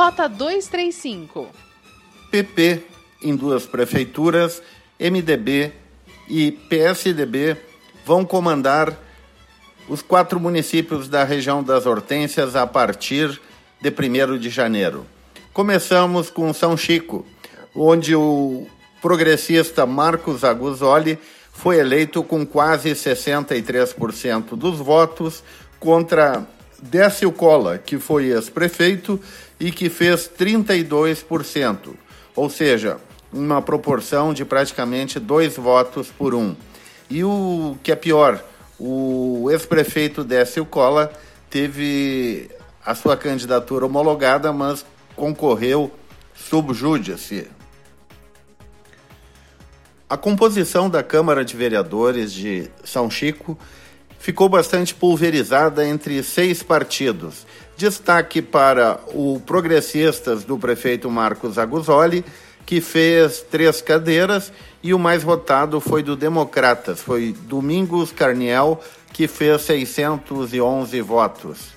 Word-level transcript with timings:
Rota 0.00 0.26
235. 0.30 1.48
PP 2.30 2.82
em 3.22 3.36
duas 3.36 3.66
prefeituras, 3.66 4.62
MDB 4.98 5.74
e 6.26 6.52
PSDB 6.52 7.54
vão 8.06 8.24
comandar 8.24 8.96
os 9.90 10.00
quatro 10.00 10.40
municípios 10.40 11.06
da 11.06 11.22
região 11.22 11.62
das 11.62 11.84
Hortênsias 11.84 12.56
a 12.56 12.66
partir 12.66 13.38
de 13.78 13.90
1 13.90 14.38
de 14.38 14.48
janeiro. 14.48 15.04
Começamos 15.52 16.30
com 16.30 16.50
São 16.54 16.78
Chico, 16.78 17.26
onde 17.74 18.16
o 18.16 18.66
progressista 19.02 19.84
Marcos 19.84 20.44
Aguzoli 20.44 21.18
foi 21.52 21.78
eleito 21.78 22.24
com 22.24 22.46
quase 22.46 22.92
63% 22.92 24.56
dos 24.56 24.78
votos 24.78 25.44
contra 25.78 26.48
Décio 26.82 27.30
Cola, 27.30 27.78
que 27.78 27.98
foi 27.98 28.26
ex-prefeito 28.26 29.20
e 29.58 29.70
que 29.70 29.90
fez 29.90 30.28
32%, 30.28 31.94
ou 32.34 32.48
seja, 32.48 32.98
uma 33.32 33.60
proporção 33.60 34.32
de 34.32 34.44
praticamente 34.44 35.20
dois 35.20 35.56
votos 35.56 36.08
por 36.08 36.34
um. 36.34 36.56
E 37.08 37.22
o 37.22 37.76
que 37.82 37.92
é 37.92 37.96
pior, 37.96 38.42
o 38.78 39.48
ex-prefeito 39.50 40.24
Décio 40.24 40.64
Cola 40.64 41.12
teve 41.50 42.50
a 42.84 42.94
sua 42.94 43.16
candidatura 43.16 43.84
homologada, 43.84 44.52
mas 44.52 44.86
concorreu 45.14 45.92
subjúdice. 46.34 47.46
A 50.08 50.16
composição 50.16 50.88
da 50.90 51.02
Câmara 51.02 51.44
de 51.44 51.56
Vereadores 51.56 52.32
de 52.32 52.68
São 52.82 53.10
Chico 53.10 53.56
ficou 54.20 54.48
bastante 54.48 54.94
pulverizada 54.94 55.84
entre 55.84 56.22
seis 56.22 56.62
partidos. 56.62 57.46
Destaque 57.76 58.42
para 58.42 59.00
o 59.14 59.40
Progressistas 59.40 60.44
do 60.44 60.58
prefeito 60.58 61.10
Marcos 61.10 61.58
Aguzoli, 61.58 62.24
que 62.66 62.80
fez 62.80 63.40
três 63.40 63.80
cadeiras, 63.80 64.52
e 64.82 64.94
o 64.94 64.98
mais 64.98 65.22
votado 65.22 65.80
foi 65.80 66.02
do 66.02 66.14
Democratas, 66.14 67.00
foi 67.00 67.34
Domingos 67.46 68.12
Carniel, 68.12 68.80
que 69.12 69.26
fez 69.26 69.62
611 69.62 71.00
votos. 71.00 71.70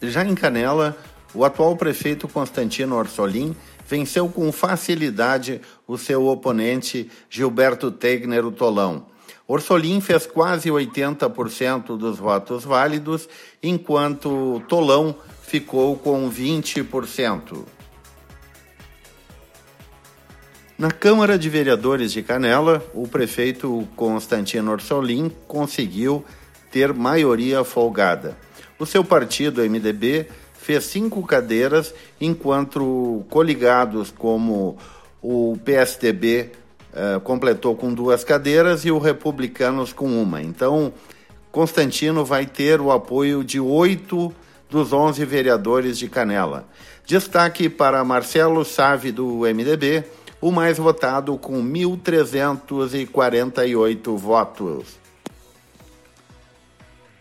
Já 0.00 0.24
em 0.24 0.34
Canela, 0.34 0.96
o 1.34 1.44
atual 1.44 1.76
prefeito 1.76 2.28
Constantino 2.28 2.96
Orsolim 2.96 3.54
venceu 3.88 4.28
com 4.28 4.50
facilidade 4.52 5.60
o 5.86 5.98
seu 5.98 6.26
oponente 6.26 7.10
Gilberto 7.28 7.90
Tegner, 7.90 8.46
o 8.46 8.52
Tolão. 8.52 9.13
Orsolim 9.46 10.00
fez 10.00 10.26
quase 10.26 10.70
80% 10.70 11.98
dos 11.98 12.18
votos 12.18 12.64
válidos, 12.64 13.28
enquanto 13.62 14.62
Tolão 14.68 15.14
ficou 15.42 15.96
com 15.98 16.30
20%. 16.30 17.64
Na 20.78 20.90
Câmara 20.90 21.38
de 21.38 21.48
Vereadores 21.48 22.10
de 22.10 22.22
Canela, 22.22 22.84
o 22.94 23.06
prefeito 23.06 23.86
Constantino 23.94 24.72
Orsolim 24.72 25.30
conseguiu 25.46 26.24
ter 26.70 26.92
maioria 26.94 27.62
folgada. 27.62 28.36
O 28.78 28.86
seu 28.86 29.04
partido, 29.04 29.62
MDB, 29.62 30.26
fez 30.54 30.84
cinco 30.84 31.22
cadeiras, 31.24 31.94
enquanto 32.20 33.24
coligados 33.28 34.10
como 34.10 34.78
o 35.22 35.56
PSDB 35.64 36.50
uh, 36.94 37.20
completou 37.20 37.76
com 37.76 37.92
duas 37.92 38.24
cadeiras 38.24 38.84
e 38.84 38.90
o 38.90 38.98
Republicanos 38.98 39.92
com 39.92 40.22
uma. 40.22 40.40
Então, 40.40 40.92
Constantino 41.50 42.24
vai 42.24 42.46
ter 42.46 42.80
o 42.80 42.90
apoio 42.90 43.44
de 43.44 43.60
oito 43.60 44.32
dos 44.70 44.92
onze 44.92 45.24
vereadores 45.24 45.98
de 45.98 46.08
Canela. 46.08 46.66
Destaque 47.06 47.68
para 47.68 48.04
Marcelo 48.04 48.64
Save, 48.64 49.12
do 49.12 49.40
MDB, 49.40 50.04
o 50.40 50.50
mais 50.50 50.78
votado 50.78 51.36
com 51.36 51.62
1.348 51.62 54.16
votos. 54.16 55.04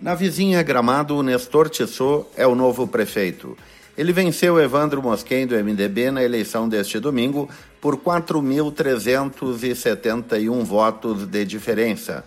Na 0.00 0.14
vizinha 0.14 0.62
Gramado, 0.62 1.20
Nestor 1.22 1.68
Tissot 1.68 2.26
é 2.36 2.46
o 2.46 2.54
novo 2.54 2.86
prefeito. 2.88 3.56
Ele 3.96 4.12
venceu 4.12 4.60
Evandro 4.60 5.00
Mosquen 5.02 5.46
do 5.46 5.54
MDB 5.54 6.10
na 6.10 6.22
eleição 6.22 6.68
deste 6.68 6.98
domingo 6.98 7.48
por 7.80 7.96
4.371 7.98 10.64
votos 10.64 11.24
de 11.26 11.44
diferença. 11.44 12.24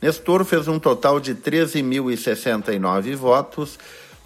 Nestor 0.00 0.44
fez 0.44 0.68
um 0.68 0.78
total 0.78 1.18
de 1.18 1.34
13.069 1.34 3.16
votos, 3.16 3.76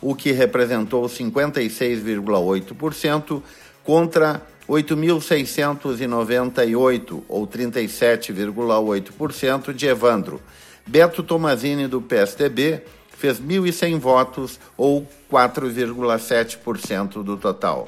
o 0.03 0.15
que 0.17 0.33
representou 0.33 1.05
56,8% 1.05 3.43
contra 3.85 4.43
8.698 4.69 7.23
ou 7.29 7.47
37,8% 7.47 9.73
de 9.73 9.87
Evandro. 9.87 10.43
Beto 10.87 11.23
Tomazini 11.23 11.87
do 11.87 12.03
PSDB 12.03 12.83
fez 13.21 13.39
1.100 13.39 13.99
votos, 13.99 14.59
ou 14.79 15.07
4,7% 15.31 17.23
do 17.23 17.37
total. 17.37 17.87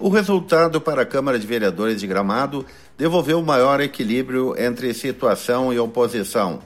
O 0.00 0.08
resultado 0.08 0.80
para 0.80 1.02
a 1.02 1.06
Câmara 1.06 1.38
de 1.38 1.46
Vereadores 1.46 2.00
de 2.00 2.06
Gramado 2.06 2.64
devolveu 2.96 3.42
maior 3.42 3.82
equilíbrio 3.82 4.54
entre 4.58 4.94
situação 4.94 5.72
e 5.74 5.78
oposição. 5.78 6.60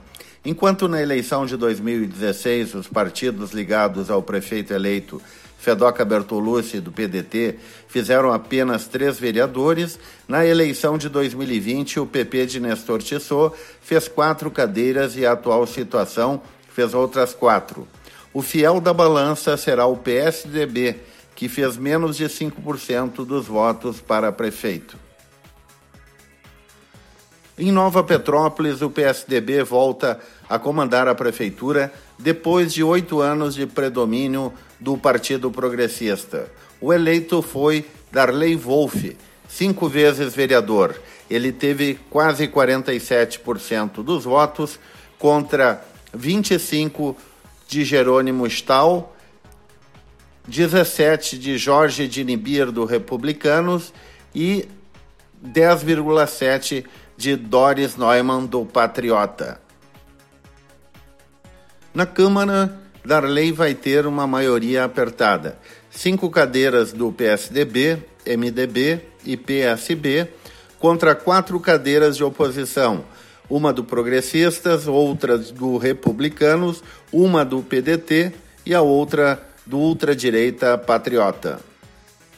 Enquanto 0.44 0.86
na 0.86 1.02
eleição 1.02 1.44
de 1.44 1.56
2016 1.56 2.76
os 2.76 2.86
partidos 2.86 3.50
ligados 3.50 4.08
ao 4.08 4.22
prefeito 4.22 4.72
eleito 4.72 5.20
Fedoca 5.58 6.04
Bertolucci, 6.04 6.78
do 6.78 6.92
PDT, 6.92 7.58
fizeram 7.88 8.32
apenas 8.32 8.86
três 8.86 9.18
vereadores. 9.18 9.98
Na 10.28 10.46
eleição 10.46 10.96
de 10.96 11.08
2020, 11.08 11.98
o 11.98 12.06
PP 12.06 12.46
de 12.46 12.60
Nestor 12.60 13.02
Tissot 13.02 13.52
fez 13.82 14.06
quatro 14.06 14.52
cadeiras 14.52 15.16
e 15.16 15.26
a 15.26 15.32
atual 15.32 15.66
situação 15.66 16.40
fez 16.78 16.94
outras 16.94 17.34
quatro. 17.34 17.88
O 18.32 18.40
fiel 18.40 18.80
da 18.80 18.94
balança 18.94 19.56
será 19.56 19.84
o 19.86 19.96
PSDB, 19.96 20.94
que 21.34 21.48
fez 21.48 21.76
menos 21.76 22.16
de 22.16 22.26
5% 22.26 23.26
dos 23.26 23.48
votos 23.48 24.00
para 24.00 24.30
prefeito. 24.30 24.96
Em 27.58 27.72
Nova 27.72 28.04
Petrópolis, 28.04 28.80
o 28.80 28.88
PSDB 28.88 29.64
volta 29.64 30.20
a 30.48 30.56
comandar 30.56 31.08
a 31.08 31.16
prefeitura 31.16 31.92
depois 32.16 32.72
de 32.72 32.84
oito 32.84 33.20
anos 33.20 33.56
de 33.56 33.66
predomínio 33.66 34.52
do 34.78 34.96
Partido 34.96 35.50
Progressista. 35.50 36.48
O 36.80 36.92
eleito 36.92 37.42
foi 37.42 37.86
Darley 38.12 38.54
Wolff, 38.54 39.16
cinco 39.48 39.88
vezes 39.88 40.32
vereador. 40.32 40.94
Ele 41.28 41.50
teve 41.50 41.98
quase 42.08 42.46
47% 42.46 44.04
dos 44.04 44.22
votos 44.22 44.78
contra 45.18 45.84
25 46.12 47.16
de 47.66 47.84
Jerônimo 47.84 48.46
Stahl, 48.46 49.14
17 50.46 51.38
de 51.38 51.58
Jorge 51.58 52.08
de 52.08 52.24
Nibir 52.24 52.72
do 52.72 52.84
Republicanos 52.84 53.92
e 54.34 54.66
10,7 55.44 56.84
de 57.16 57.36
Doris 57.36 57.96
Neumann 57.96 58.46
do 58.46 58.64
Patriota. 58.64 59.60
Na 61.92 62.06
Câmara, 62.06 62.78
Darley 63.04 63.52
vai 63.52 63.74
ter 63.74 64.06
uma 64.06 64.26
maioria 64.26 64.84
apertada. 64.84 65.58
Cinco 65.90 66.30
cadeiras 66.30 66.92
do 66.92 67.12
PSDB, 67.12 68.02
MDB 68.26 69.00
e 69.24 69.36
PSB 69.36 70.28
contra 70.78 71.14
quatro 71.14 71.58
cadeiras 71.58 72.16
de 72.16 72.24
oposição 72.24 73.04
uma 73.48 73.72
do 73.72 73.84
Progressistas, 73.84 74.86
outra 74.86 75.38
do 75.38 75.76
Republicanos, 75.76 76.82
uma 77.12 77.44
do 77.44 77.62
PDT 77.62 78.32
e 78.64 78.74
a 78.74 78.82
outra 78.82 79.42
do 79.64 79.78
ultradireita 79.78 80.76
Patriota. 80.76 81.60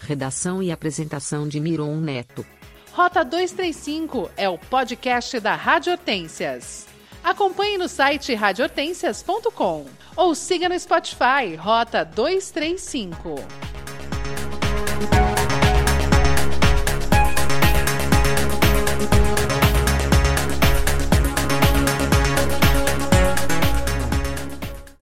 Redação 0.00 0.62
e 0.62 0.72
apresentação 0.72 1.46
de 1.46 1.60
Miron 1.60 1.96
Neto. 1.96 2.44
Rota 2.92 3.24
235 3.24 4.30
é 4.36 4.48
o 4.48 4.58
podcast 4.58 5.38
da 5.38 5.54
Rádio 5.54 5.92
Hortências. 5.92 6.86
Acompanhe 7.22 7.78
no 7.78 7.88
site 7.88 8.34
radiohortências.com 8.34 9.86
ou 10.16 10.34
siga 10.34 10.68
no 10.68 10.78
Spotify 10.78 11.54
Rota 11.56 12.04
235. 12.04 13.36